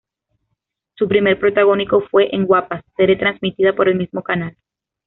[0.95, 4.57] Su primer protagónico fue en "Guapas", serie transmitida por el mismo canal.